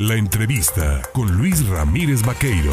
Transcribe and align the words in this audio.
La 0.00 0.14
entrevista 0.14 1.02
con 1.12 1.30
Luis 1.36 1.68
Ramírez 1.68 2.24
Vaqueiro. 2.24 2.72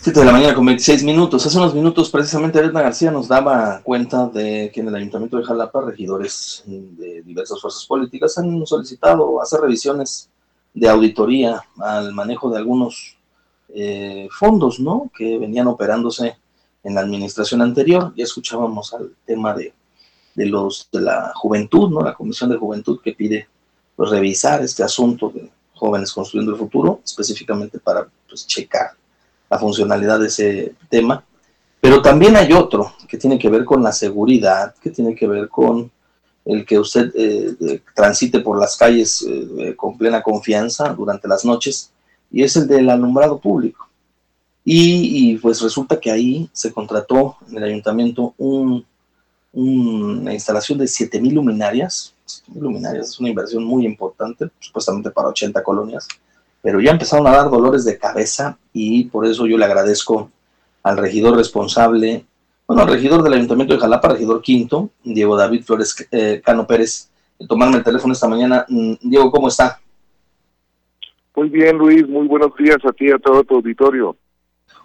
7 0.00 0.20
de 0.20 0.26
la 0.26 0.32
mañana 0.32 0.54
con 0.54 0.66
26 0.66 1.02
minutos. 1.02 1.46
Hace 1.46 1.56
unos 1.56 1.74
minutos 1.74 2.10
precisamente 2.10 2.58
Edna 2.58 2.82
García 2.82 3.10
nos 3.10 3.26
daba 3.26 3.80
cuenta 3.82 4.28
de 4.28 4.70
que 4.70 4.80
en 4.82 4.88
el 4.88 4.94
Ayuntamiento 4.96 5.38
de 5.38 5.44
Jalapa 5.44 5.80
regidores 5.80 6.62
de 6.66 7.22
diversas 7.22 7.58
fuerzas 7.58 7.86
políticas 7.86 8.36
han 8.36 8.66
solicitado 8.66 9.40
hacer 9.40 9.60
revisiones 9.60 10.28
de 10.74 10.90
auditoría 10.90 11.62
al 11.78 12.12
manejo 12.12 12.50
de 12.50 12.58
algunos 12.58 13.16
eh, 13.70 14.28
fondos, 14.30 14.78
¿no? 14.78 15.10
Que 15.16 15.38
venían 15.38 15.68
operándose 15.68 16.36
en 16.84 16.94
la 16.94 17.00
administración 17.00 17.62
anterior. 17.62 18.12
Ya 18.14 18.24
escuchábamos 18.24 18.92
al 18.92 19.10
tema 19.24 19.54
de, 19.54 19.72
de 20.34 20.44
los 20.44 20.86
de 20.92 21.00
la 21.00 21.32
juventud, 21.34 21.88
¿no? 21.88 22.02
La 22.02 22.12
Comisión 22.12 22.50
de 22.50 22.58
Juventud 22.58 23.00
que 23.02 23.14
pide 23.14 23.48
pues, 24.00 24.12
revisar 24.12 24.62
este 24.62 24.82
asunto 24.82 25.28
de 25.28 25.50
jóvenes 25.74 26.10
construyendo 26.10 26.52
el 26.52 26.58
futuro, 26.58 27.02
específicamente 27.04 27.78
para 27.78 28.08
pues, 28.26 28.46
checar 28.46 28.92
la 29.50 29.58
funcionalidad 29.58 30.18
de 30.18 30.28
ese 30.28 30.74
tema, 30.88 31.22
pero 31.82 32.00
también 32.00 32.34
hay 32.34 32.50
otro 32.54 32.94
que 33.06 33.18
tiene 33.18 33.38
que 33.38 33.50
ver 33.50 33.66
con 33.66 33.82
la 33.82 33.92
seguridad, 33.92 34.74
que 34.80 34.88
tiene 34.88 35.14
que 35.14 35.26
ver 35.26 35.50
con 35.50 35.90
el 36.46 36.64
que 36.64 36.78
usted 36.78 37.12
eh, 37.14 37.82
transite 37.94 38.40
por 38.40 38.58
las 38.58 38.74
calles 38.74 39.22
eh, 39.28 39.74
con 39.76 39.98
plena 39.98 40.22
confianza 40.22 40.94
durante 40.94 41.28
las 41.28 41.44
noches, 41.44 41.90
y 42.32 42.42
es 42.42 42.56
el 42.56 42.66
del 42.66 42.88
alumbrado 42.88 43.38
público. 43.38 43.86
Y, 44.64 45.36
pues 45.42 45.60
resulta 45.60 46.00
que 46.00 46.10
ahí 46.10 46.48
se 46.54 46.72
contrató 46.72 47.36
en 47.50 47.58
el 47.58 47.64
ayuntamiento 47.64 48.32
un, 48.38 48.86
una 49.52 50.32
instalación 50.32 50.78
de 50.78 50.84
7.000 50.84 51.32
luminarias. 51.32 52.14
7.000 52.26 52.60
luminarias 52.60 53.08
es 53.08 53.20
una 53.20 53.30
inversión 53.30 53.64
muy 53.64 53.84
importante, 53.84 54.48
supuestamente 54.58 55.10
para 55.10 55.28
80 55.28 55.62
colonias, 55.62 56.08
pero 56.62 56.80
ya 56.80 56.92
empezaron 56.92 57.26
a 57.26 57.32
dar 57.32 57.50
dolores 57.50 57.84
de 57.84 57.98
cabeza 57.98 58.58
y 58.72 59.04
por 59.04 59.26
eso 59.26 59.46
yo 59.46 59.56
le 59.58 59.64
agradezco 59.64 60.30
al 60.82 60.96
regidor 60.96 61.36
responsable, 61.36 62.24
bueno, 62.66 62.82
al 62.82 62.88
regidor 62.88 63.22
del 63.22 63.34
Ayuntamiento 63.34 63.74
de 63.74 63.80
Jalapa, 63.80 64.10
regidor 64.10 64.42
quinto, 64.42 64.90
Diego 65.02 65.36
David 65.36 65.64
Flores 65.64 66.08
eh, 66.10 66.40
Cano 66.44 66.66
Pérez, 66.66 67.10
tomarme 67.48 67.78
el 67.78 67.84
teléfono 67.84 68.12
esta 68.12 68.28
mañana. 68.28 68.64
Mm, 68.68 68.94
Diego, 69.00 69.30
¿cómo 69.30 69.48
está? 69.48 69.80
Muy 71.34 71.48
bien, 71.48 71.78
Luis, 71.78 72.06
muy 72.08 72.26
buenos 72.26 72.54
días 72.56 72.78
a 72.84 72.92
ti 72.92 73.06
y 73.06 73.10
a 73.10 73.18
todo 73.18 73.42
tu 73.44 73.56
auditorio. 73.56 74.16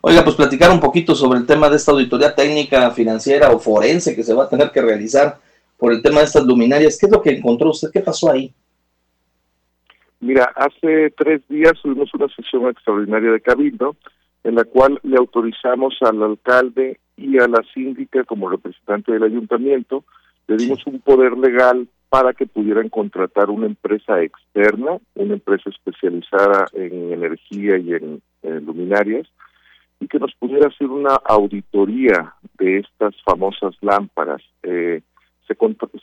Oiga, 0.08 0.24
pues 0.24 0.36
platicar 0.36 0.70
un 0.70 0.80
poquito 0.80 1.16
sobre 1.16 1.40
el 1.40 1.48
tema 1.48 1.68
de 1.68 1.78
esta 1.78 1.92
auditoría 1.92 2.36
técnica, 2.36 2.92
financiera 2.92 3.50
o 3.50 3.58
forense 3.58 4.16
que 4.16 4.22
se 4.22 4.36
va 4.36 4.44
a 4.44 4.50
tener 4.50 4.70
que 4.70 4.80
realizar 4.80 5.40
por 5.80 5.92
el 5.92 6.04
tema 6.04 6.20
de 6.20 6.26
estas 6.26 6.46
luminarias. 6.46 7.00
¿Qué 7.00 7.08
es 7.08 7.12
lo 7.12 7.24
que 7.24 7.32
encontró 7.32 7.72
usted? 7.72 7.90
¿Qué 7.92 8.02
pasó 8.02 8.32
ahí? 8.32 8.54
Mira, 10.20 10.44
hace 10.56 11.10
tres 11.18 11.42
días 11.50 11.74
tuvimos 11.82 12.14
una 12.14 12.28
sesión 12.36 12.70
extraordinaria 12.70 13.32
de 13.32 13.42
Cabildo 13.42 13.96
en 14.44 14.54
la 14.54 14.66
cual 14.66 15.00
le 15.02 15.18
autorizamos 15.18 15.96
al 16.02 16.22
alcalde 16.22 17.00
y 17.18 17.40
a 17.40 17.48
la 17.48 17.64
síndica 17.74 18.24
como 18.26 18.48
representante 18.48 19.12
del 19.12 19.24
ayuntamiento, 19.24 20.04
le 20.48 20.58
dimos 20.58 20.86
un 20.86 21.00
poder 21.00 21.36
legal 21.36 21.88
para 22.10 22.34
que 22.34 22.46
pudieran 22.46 22.90
contratar 22.90 23.50
una 23.50 23.66
empresa 23.66 24.22
externa, 24.22 25.00
una 25.16 25.34
empresa 25.34 25.72
especializada 25.72 26.68
en 26.74 27.12
energía 27.12 27.80
y 27.80 27.94
en, 27.94 28.22
luminarias, 28.44 29.28
y 30.00 30.08
que 30.08 30.20
nos 30.20 30.34
pudiera 30.36 30.68
hacer 30.68 30.88
una 30.88 31.16
auditoría 31.26 32.34
de 32.58 32.80
estas 32.80 33.16
famosas 33.24 33.76
lámparas. 33.82 34.42
Eh, 34.64 35.02
se, 35.48 35.56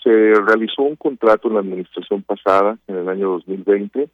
se 0.02 0.34
realizó 0.40 0.82
un 0.82 0.96
contrato 0.96 1.48
en 1.48 1.54
la 1.54 1.60
administración 1.60 2.22
pasada, 2.22 2.78
en 2.86 2.96
el 2.96 3.08
año 3.08 3.30
2020, 3.30 4.08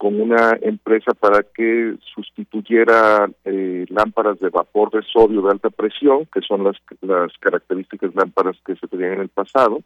con 0.00 0.18
una 0.18 0.56
empresa 0.62 1.12
para 1.12 1.42
que 1.42 1.94
sustituyera 2.14 3.28
eh, 3.44 3.84
lámparas 3.90 4.38
de 4.40 4.48
vapor 4.48 4.90
de 4.90 5.02
sodio 5.02 5.42
de 5.42 5.50
alta 5.50 5.68
presión, 5.68 6.26
que 6.32 6.40
son 6.40 6.64
las, 6.64 6.76
las 7.02 7.30
características 7.38 8.14
lámparas 8.14 8.56
que 8.64 8.76
se 8.76 8.88
tenían 8.88 9.14
en 9.14 9.20
el 9.20 9.28
pasado, 9.28 9.82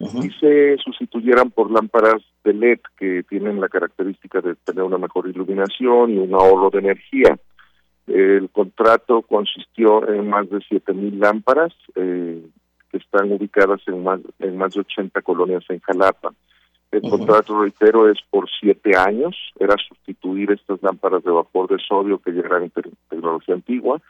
y 0.00 0.30
se 0.40 0.78
sustituyeran 0.78 1.50
por 1.50 1.70
lámparas 1.70 2.22
de 2.42 2.54
LED 2.54 2.80
que 2.96 3.22
tienen 3.28 3.60
la 3.60 3.68
característica 3.68 4.40
de 4.40 4.54
tener 4.54 4.82
una 4.82 4.96
mejor 4.96 5.28
iluminación 5.28 6.10
y 6.12 6.16
un 6.16 6.32
ahorro 6.32 6.70
de 6.70 6.78
energía. 6.78 7.38
El 8.06 8.50
contrato 8.50 9.22
consistió 9.22 10.08
en 10.08 10.28
más 10.28 10.48
de 10.50 10.58
7.000 10.58 11.18
lámparas, 11.18 11.72
eh, 11.94 12.44
que 12.90 12.96
están 12.96 13.30
ubicadas 13.30 13.80
en 13.86 14.02
más, 14.02 14.20
en 14.38 14.56
más 14.56 14.74
de 14.74 14.80
80 14.80 15.22
colonias 15.22 15.64
en 15.68 15.80
Jalapa. 15.80 16.32
El 16.90 17.02
contrato, 17.02 17.62
reitero, 17.62 18.10
es 18.10 18.18
por 18.30 18.48
siete 18.50 18.96
años, 18.96 19.36
era 19.60 19.76
sustituir 19.76 20.50
estas 20.50 20.82
lámparas 20.82 21.22
de 21.22 21.30
vapor 21.30 21.68
de 21.68 21.78
sodio 21.78 22.18
que 22.18 22.34
ya 22.34 22.40
eran 22.40 22.72
tecnología 23.08 23.54
antigua 23.54 24.00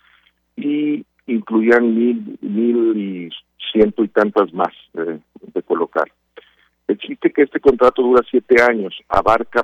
y 0.56 1.04
incluían 1.26 1.94
mil, 1.94 2.38
mil 2.40 2.96
y 2.96 3.30
ciento 3.70 4.02
y 4.02 4.08
tantas 4.08 4.54
más 4.54 4.72
de 4.94 5.62
colocar. 5.62 6.10
Existe 6.88 7.30
que 7.30 7.42
este 7.42 7.60
contrato 7.60 8.00
dura 8.02 8.22
siete 8.30 8.62
años, 8.62 8.98
abarca 9.10 9.62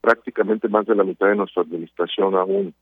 prácticamente 0.00 0.68
más 0.68 0.86
de 0.86 0.94
la 0.94 1.04
mitad 1.04 1.28
de 1.28 1.36
nuestra 1.36 1.62
administración 1.62 2.34
aún 2.34 2.74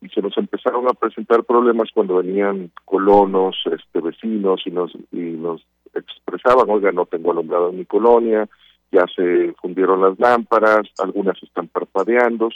y 0.00 0.08
se 0.08 0.22
nos 0.22 0.36
empezaron 0.38 0.88
a 0.88 0.94
presentar 0.94 1.44
problemas 1.44 1.90
cuando 1.92 2.16
venían 2.16 2.70
colonos, 2.84 3.56
este 3.66 4.00
vecinos 4.00 4.62
y 4.64 4.70
nos 4.70 4.92
y 5.12 5.20
nos 5.20 5.62
expresaban, 5.94 6.70
oiga, 6.70 6.92
no 6.92 7.06
tengo 7.06 7.32
alumbrado 7.32 7.70
en 7.70 7.78
mi 7.78 7.84
colonia, 7.84 8.48
ya 8.90 9.04
se 9.14 9.52
fundieron 9.60 10.00
las 10.00 10.18
lámparas, 10.18 10.88
algunas 10.98 11.40
están 11.42 11.68
parpadeando 11.68 12.48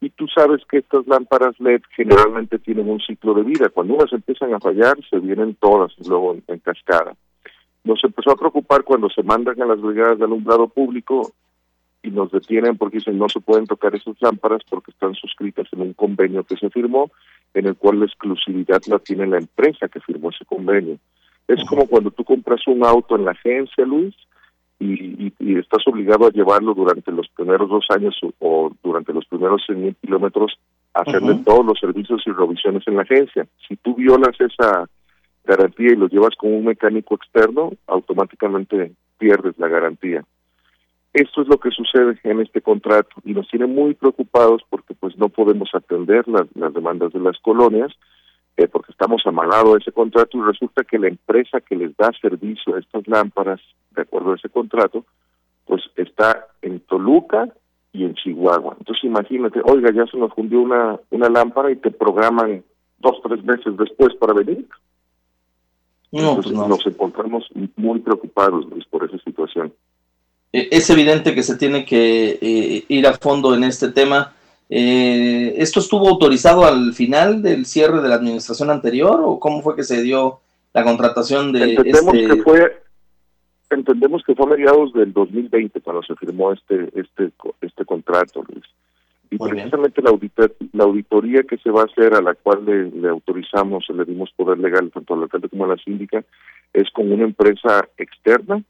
y 0.00 0.10
tú 0.10 0.26
sabes 0.28 0.60
que 0.70 0.78
estas 0.78 1.06
lámparas 1.06 1.58
LED 1.58 1.80
generalmente 1.96 2.58
tienen 2.58 2.90
un 2.90 3.00
ciclo 3.00 3.32
de 3.34 3.42
vida, 3.42 3.70
cuando 3.70 3.94
unas 3.94 4.12
empiezan 4.12 4.52
a 4.52 4.60
fallar 4.60 4.96
se 5.08 5.18
vienen 5.18 5.54
todas 5.54 5.92
luego 6.06 6.36
en 6.46 6.58
cascada. 6.58 7.14
Nos 7.84 8.02
empezó 8.04 8.32
a 8.32 8.36
preocupar 8.36 8.82
cuando 8.84 9.08
se 9.08 9.22
mandan 9.22 9.60
a 9.62 9.66
las 9.66 9.80
brigadas 9.80 10.18
de 10.18 10.24
alumbrado 10.24 10.68
público 10.68 11.32
y 12.04 12.10
nos 12.10 12.30
detienen 12.30 12.76
porque 12.76 12.98
dicen 12.98 13.18
no 13.18 13.28
se 13.28 13.40
pueden 13.40 13.66
tocar 13.66 13.94
esas 13.94 14.14
lámparas 14.20 14.62
porque 14.68 14.90
están 14.90 15.14
suscritas 15.14 15.66
en 15.72 15.80
un 15.80 15.94
convenio 15.94 16.44
que 16.44 16.56
se 16.56 16.68
firmó 16.68 17.10
en 17.54 17.66
el 17.66 17.76
cual 17.76 18.00
la 18.00 18.06
exclusividad 18.06 18.82
la 18.86 18.98
tiene 18.98 19.26
la 19.26 19.38
empresa 19.38 19.88
que 19.88 20.00
firmó 20.00 20.30
ese 20.30 20.44
convenio. 20.44 20.98
Es 21.48 21.64
como 21.64 21.86
cuando 21.86 22.10
tú 22.10 22.24
compras 22.24 22.66
un 22.66 22.84
auto 22.84 23.16
en 23.16 23.24
la 23.24 23.30
agencia, 23.30 23.84
Luis, 23.84 24.14
y, 24.80 25.32
estás 25.58 25.86
obligado 25.86 26.26
a 26.26 26.30
llevarlo 26.30 26.74
durante 26.74 27.10
los 27.10 27.28
primeros 27.28 27.70
dos 27.70 27.86
años 27.90 28.18
o, 28.38 28.70
durante 28.82 29.12
los 29.12 29.24
primeros 29.26 29.62
100 29.64 29.82
mil 29.82 29.96
kilómetros 29.96 30.58
a 30.92 31.02
hacerle 31.02 31.36
todos 31.44 31.64
los 31.64 31.78
servicios 31.78 32.22
y 32.26 32.32
revisiones 32.32 32.82
en 32.86 32.96
la 32.96 33.02
agencia. 33.02 33.46
Si 33.66 33.76
tú 33.76 33.94
violas 33.94 34.38
esa 34.38 34.86
garantía 35.44 35.92
y 35.92 35.96
lo 35.96 36.08
llevas 36.08 36.34
con 36.36 36.52
un 36.52 36.64
mecánico 36.66 37.14
externo, 37.14 37.72
automáticamente 37.86 38.92
pierdes 39.18 39.58
la 39.58 39.68
garantía. 39.68 40.24
Esto 41.14 41.42
es 41.42 41.48
lo 41.48 41.58
que 41.58 41.70
sucede 41.70 42.18
en 42.24 42.40
este 42.40 42.60
contrato 42.60 43.14
y 43.24 43.34
nos 43.34 43.46
tiene 43.46 43.66
muy 43.66 43.94
preocupados 43.94 44.62
porque 44.68 44.94
pues 44.94 45.16
no 45.16 45.28
podemos 45.28 45.70
atender 45.72 46.26
las, 46.26 46.74
demandas 46.74 47.12
de 47.12 47.20
las 47.20 47.38
colonias 47.38 47.92
eh, 48.56 48.66
porque 48.66 48.90
estamos 48.90 49.22
amagados 49.24 49.76
a 49.76 49.78
ese 49.78 49.92
contrato 49.92 50.36
y 50.36 50.42
resulta 50.42 50.82
que 50.82 50.98
la 50.98 51.06
empresa 51.06 51.60
que 51.60 51.76
les 51.76 51.96
da 51.96 52.10
servicio 52.20 52.74
a 52.74 52.80
estas 52.80 53.06
lámparas, 53.06 53.60
de 53.92 54.02
acuerdo 54.02 54.32
a 54.32 54.34
ese 54.34 54.48
contrato, 54.48 55.04
pues 55.66 55.82
está 55.94 56.48
en 56.62 56.80
Toluca 56.80 57.48
y 57.92 58.04
en 58.04 58.14
Chihuahua. 58.14 58.74
Entonces 58.76 59.04
imagínate, 59.04 59.60
oiga, 59.64 59.92
ya 59.92 60.06
se 60.06 60.18
nos 60.18 60.34
fundió 60.34 60.60
una, 60.62 60.98
una 61.10 61.28
lámpara 61.28 61.70
y 61.70 61.76
te 61.76 61.92
programan 61.92 62.64
dos, 62.98 63.20
tres 63.22 63.44
meses 63.44 63.76
después 63.76 64.12
para 64.16 64.32
venir. 64.32 64.66
No, 66.10 66.34
pues 66.34 66.50
nos 66.50 66.84
encontramos 66.86 67.48
muy 67.76 68.00
preocupados 68.00 68.66
por 68.90 69.04
esa 69.04 69.18
situación. 69.18 69.72
Eh, 70.54 70.68
es 70.70 70.88
evidente 70.88 71.34
que 71.34 71.42
se 71.42 71.56
tiene 71.56 71.84
que 71.84 72.38
eh, 72.40 72.84
ir 72.86 73.08
a 73.08 73.14
fondo 73.14 73.56
en 73.56 73.64
este 73.64 73.88
tema. 73.88 74.34
Eh, 74.70 75.52
¿Esto 75.58 75.80
estuvo 75.80 76.08
autorizado 76.08 76.64
al 76.64 76.92
final 76.92 77.42
del 77.42 77.66
cierre 77.66 78.00
de 78.00 78.08
la 78.08 78.14
administración 78.14 78.70
anterior 78.70 79.20
o 79.24 79.40
cómo 79.40 79.62
fue 79.62 79.74
que 79.74 79.82
se 79.82 80.00
dio 80.00 80.38
la 80.72 80.84
contratación 80.84 81.50
de 81.50 81.74
entendemos 81.74 82.14
este... 82.14 82.36
Que 82.36 82.42
fue, 82.42 82.82
entendemos 83.70 84.22
que 84.24 84.36
fue 84.36 84.46
a 84.46 84.50
mediados 84.50 84.92
del 84.92 85.12
2020 85.12 85.80
cuando 85.80 86.04
se 86.04 86.14
firmó 86.14 86.52
este 86.52 86.88
este 86.94 87.32
este 87.60 87.84
contrato, 87.84 88.44
Luis. 88.48 88.64
Y 89.32 89.38
precisamente 89.38 90.02
la, 90.02 90.16
la 90.72 90.84
auditoría 90.84 91.42
que 91.42 91.58
se 91.58 91.70
va 91.70 91.82
a 91.82 91.86
hacer, 91.86 92.14
a 92.14 92.22
la 92.22 92.34
cual 92.34 92.64
le, 92.64 92.92
le 92.92 93.08
autorizamos, 93.08 93.86
le 93.92 94.04
dimos 94.04 94.30
poder 94.36 94.58
legal 94.58 94.92
tanto 94.94 95.14
al 95.14 95.24
alcalde 95.24 95.48
como 95.48 95.64
a 95.64 95.68
la 95.68 95.76
síndica, 95.78 96.24
es 96.72 96.88
con 96.92 97.10
una 97.10 97.24
empresa 97.24 97.88
externa 97.98 98.62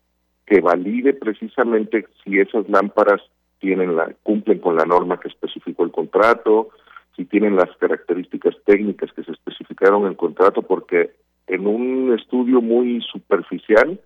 que 0.47 0.61
valide 0.61 1.15
precisamente 1.15 2.07
si 2.23 2.39
esas 2.39 2.69
lámparas 2.69 3.21
tienen 3.59 3.97
la, 3.97 4.13
cumplen 4.23 4.59
con 4.59 4.77
la 4.77 4.85
norma 4.85 5.19
que 5.19 5.29
especificó 5.29 5.85
el 5.85 5.91
contrato, 5.91 6.69
si 7.17 7.25
tienen 7.25 7.57
las 7.57 7.75
características 7.79 8.55
técnicas 8.65 9.13
que 9.13 9.23
se 9.23 9.33
especificaron 9.33 10.03
en 10.03 10.09
el 10.09 10.17
contrato, 10.17 10.63
porque 10.63 11.13
en 11.47 11.67
un 11.67 12.15
estudio 12.19 12.61
muy 12.61 13.01
superficial, 13.11 14.01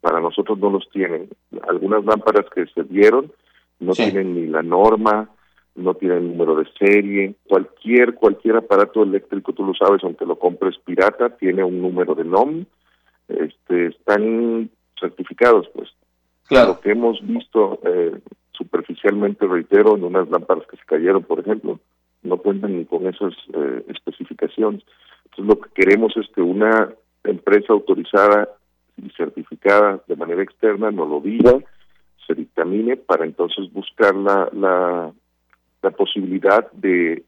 para 0.00 0.20
nosotros 0.20 0.58
no 0.58 0.70
los 0.70 0.88
tienen. 0.90 1.28
Algunas 1.68 2.04
lámparas 2.04 2.46
que 2.54 2.66
se 2.66 2.84
dieron 2.84 3.32
no 3.80 3.92
tienen 3.92 4.34
ni 4.34 4.46
la 4.46 4.62
norma, 4.62 5.30
no 5.74 5.94
tienen 5.94 6.28
número 6.28 6.56
de 6.56 6.66
serie, 6.78 7.34
cualquier 7.48 8.14
cualquier 8.14 8.56
aparato 8.56 9.02
eléctrico, 9.02 9.52
tú 9.52 9.64
lo 9.64 9.74
sabes, 9.74 10.02
aunque 10.04 10.24
lo 10.24 10.38
compres 10.38 10.78
pirata, 10.84 11.36
tiene 11.36 11.62
un 11.62 11.82
número 11.82 12.14
de 12.14 12.24
NOM, 12.24 12.64
este, 13.28 13.88
están 13.88 14.70
certificados, 15.00 15.68
pues. 15.74 15.88
Claro. 16.48 16.68
Lo 16.68 16.80
que 16.80 16.92
hemos 16.92 17.18
visto 17.26 17.80
eh, 17.84 18.20
superficialmente, 18.52 19.46
reitero, 19.46 19.96
en 19.96 20.04
unas 20.04 20.28
lámparas 20.28 20.66
que 20.68 20.76
se 20.76 20.84
cayeron, 20.84 21.22
por 21.24 21.40
ejemplo, 21.40 21.80
no 22.22 22.36
cuentan 22.38 22.76
ni 22.76 22.84
con 22.84 23.06
esas 23.06 23.34
eh, 23.52 23.84
especificaciones. 23.88 24.82
Entonces, 25.24 25.46
lo 25.46 25.60
que 25.60 25.70
queremos 25.74 26.16
es 26.16 26.26
que 26.34 26.40
una 26.40 26.92
empresa 27.24 27.72
autorizada 27.72 28.48
y 28.96 29.10
certificada 29.10 30.00
de 30.06 30.16
manera 30.16 30.42
externa 30.42 30.90
nos 30.90 31.08
lo 31.08 31.20
diga, 31.20 31.58
se 32.26 32.34
dictamine 32.34 32.96
para 32.96 33.24
entonces 33.24 33.72
buscar 33.72 34.14
la, 34.14 34.48
la, 34.52 35.12
la 35.82 35.90
posibilidad 35.90 36.70
de, 36.72 37.24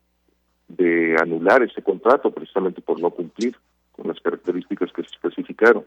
de 0.69 1.17
anular 1.21 1.63
ese 1.63 1.83
contrato 1.83 2.31
precisamente 2.31 2.81
por 2.81 3.01
no 3.01 3.11
cumplir 3.11 3.57
con 3.93 4.09
las 4.09 4.21
características 4.21 4.93
que 4.93 5.03
se 5.03 5.11
especificaron. 5.11 5.85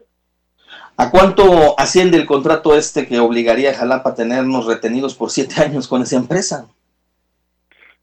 ¿A 0.96 1.10
cuánto 1.10 1.78
asciende 1.78 2.18
el 2.18 2.26
contrato 2.26 2.74
este 2.74 3.06
que 3.06 3.18
obligaría 3.18 3.70
a 3.70 3.74
Jalapa 3.74 4.10
a 4.10 4.14
tenernos 4.14 4.66
retenidos 4.66 5.14
por 5.14 5.30
siete 5.30 5.62
años 5.62 5.88
con 5.88 6.02
esa 6.02 6.16
empresa? 6.16 6.68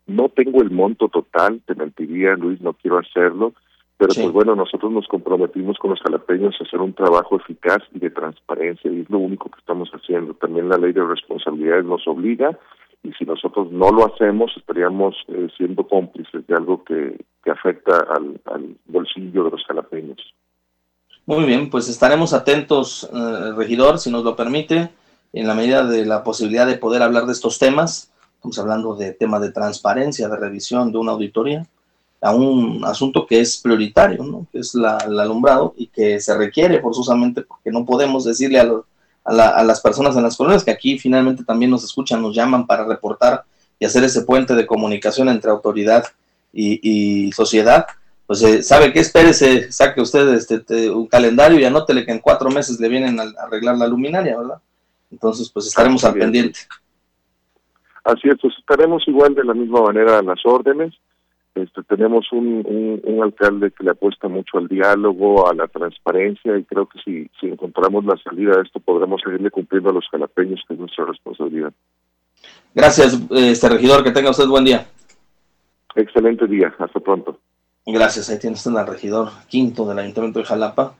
No 0.07 0.29
tengo 0.29 0.61
el 0.61 0.71
monto 0.71 1.07
total, 1.07 1.61
te 1.67 1.75
mentiría 1.75 2.35
Luis, 2.35 2.59
no 2.61 2.73
quiero 2.73 2.97
hacerlo, 2.97 3.53
pero 3.97 4.13
pues 4.15 4.31
bueno, 4.31 4.55
nosotros 4.55 4.91
nos 4.91 5.07
comprometimos 5.07 5.77
con 5.77 5.91
los 5.91 6.01
jalapeños 6.01 6.55
a 6.59 6.63
hacer 6.63 6.79
un 6.79 6.93
trabajo 6.93 7.35
eficaz 7.35 7.83
y 7.93 7.99
de 7.99 8.09
transparencia 8.09 8.89
y 8.89 9.01
es 9.01 9.09
lo 9.09 9.19
único 9.19 9.49
que 9.49 9.59
estamos 9.59 9.89
haciendo. 9.91 10.33
También 10.33 10.69
la 10.69 10.77
ley 10.77 10.93
de 10.93 11.05
responsabilidades 11.05 11.85
nos 11.85 12.07
obliga 12.07 12.57
y 13.03 13.11
si 13.11 13.25
nosotros 13.25 13.71
no 13.71 13.91
lo 13.91 14.07
hacemos 14.07 14.51
estaríamos 14.57 15.15
eh, 15.27 15.47
siendo 15.55 15.87
cómplices 15.87 16.47
de 16.47 16.55
algo 16.55 16.83
que, 16.83 17.23
que 17.43 17.51
afecta 17.51 17.99
al, 18.09 18.41
al 18.45 18.77
bolsillo 18.87 19.43
de 19.43 19.51
los 19.51 19.63
jalapeños. 19.65 20.33
Muy 21.25 21.45
bien, 21.45 21.69
pues 21.69 21.87
estaremos 21.89 22.33
atentos, 22.33 23.07
eh, 23.13 23.51
regidor, 23.55 23.99
si 23.99 24.09
nos 24.09 24.23
lo 24.23 24.35
permite, 24.35 24.89
en 25.33 25.47
la 25.47 25.53
medida 25.53 25.85
de 25.85 26.05
la 26.05 26.23
posibilidad 26.23 26.65
de 26.65 26.77
poder 26.77 27.03
hablar 27.03 27.25
de 27.25 27.33
estos 27.33 27.59
temas. 27.59 28.09
Estamos 28.35 28.57
hablando 28.57 28.95
de 28.95 29.13
temas 29.13 29.41
de 29.41 29.51
transparencia, 29.51 30.27
de 30.27 30.37
revisión, 30.37 30.91
de 30.91 30.97
una 30.97 31.11
auditoría, 31.11 31.67
a 32.21 32.33
un 32.33 32.83
asunto 32.83 33.27
que 33.27 33.39
es 33.41 33.57
prioritario, 33.57 34.23
¿no? 34.23 34.47
que 34.51 34.59
es 34.59 34.73
la, 34.73 34.97
el 35.05 35.19
alumbrado 35.19 35.73
y 35.77 35.87
que 35.87 36.19
se 36.19 36.35
requiere 36.35 36.81
forzosamente 36.81 37.43
porque 37.43 37.71
no 37.71 37.85
podemos 37.85 38.25
decirle 38.25 38.59
a, 38.59 38.69
a, 39.23 39.63
las 39.63 39.81
personas 39.81 40.15
en 40.17 40.23
las 40.23 40.35
colonias 40.35 40.63
que 40.63 40.71
aquí 40.71 40.97
finalmente 40.97 41.43
también 41.43 41.71
nos 41.71 41.83
escuchan, 41.83 42.21
nos 42.21 42.35
llaman 42.35 42.65
para 42.65 42.85
reportar 42.85 43.43
y 43.77 43.85
hacer 43.85 44.03
ese 44.03 44.23
puente 44.23 44.55
de 44.55 44.65
comunicación 44.65 45.29
entre 45.29 45.51
autoridad 45.51 46.05
y 46.51 47.31
sociedad 47.33 47.85
pues 48.29 48.43
eh, 48.43 48.61
sabe 48.61 48.93
que 48.93 48.99
espérese, 48.99 49.71
saque 49.71 50.01
usted 50.01 50.35
este, 50.35 50.87
un 50.91 51.07
calendario 51.07 51.59
y 51.59 51.65
anótele 51.65 52.05
que 52.05 52.11
en 52.11 52.19
cuatro 52.19 52.51
meses 52.51 52.79
le 52.79 52.87
vienen 52.87 53.19
a, 53.19 53.23
arreglar 53.43 53.75
la 53.75 53.87
luminaria, 53.87 54.37
¿verdad? 54.37 54.61
Entonces, 55.09 55.49
pues 55.51 55.65
estaremos 55.65 56.03
al 56.03 56.13
pendiente. 56.13 56.59
Así 58.03 58.29
es, 58.29 58.35
pues 58.39 58.53
estaremos 58.59 59.01
igual 59.07 59.33
de 59.33 59.43
la 59.43 59.55
misma 59.55 59.81
manera 59.81 60.19
a 60.19 60.21
las 60.21 60.45
órdenes. 60.45 60.93
Este, 61.55 61.81
tenemos 61.81 62.31
un, 62.31 63.01
un, 63.03 63.23
alcalde 63.23 63.71
que 63.71 63.83
le 63.83 63.89
apuesta 63.89 64.27
mucho 64.27 64.59
al 64.59 64.67
diálogo, 64.67 65.49
a 65.49 65.55
la 65.55 65.67
transparencia 65.67 66.55
y 66.55 66.65
creo 66.65 66.85
que 66.85 66.99
si, 67.03 67.31
si 67.41 67.47
encontramos 67.47 68.05
la 68.05 68.15
salida 68.17 68.59
a 68.59 68.61
esto 68.61 68.79
podremos 68.79 69.21
seguirle 69.25 69.49
cumpliendo 69.49 69.89
a 69.89 69.93
los 69.93 70.07
jalapeños, 70.07 70.63
que 70.67 70.75
es 70.75 70.79
nuestra 70.79 71.05
responsabilidad. 71.05 71.73
Gracias, 72.75 73.19
este 73.31 73.69
regidor, 73.69 74.03
que 74.03 74.11
tenga 74.11 74.29
usted 74.29 74.45
buen 74.45 74.65
día. 74.65 74.85
Excelente 75.95 76.45
día, 76.45 76.71
hasta 76.77 76.99
pronto. 76.99 77.39
Gracias, 77.91 78.29
ahí 78.29 78.37
tiene 78.37 78.55
usted 78.55 78.75
al 78.75 78.85
regidor 78.85 79.31
quinto 79.47 79.83
del 79.87 79.97
Ayuntamiento 79.97 80.37
de 80.39 80.45
Jalapa, 80.45 80.93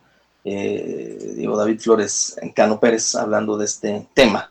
eh, 0.43 1.33
Diego 1.35 1.55
David 1.55 1.79
Flores 1.79 2.35
Cano 2.55 2.79
Pérez, 2.79 3.13
hablando 3.13 3.57
de 3.57 3.65
este 3.65 4.07
tema. 4.15 4.47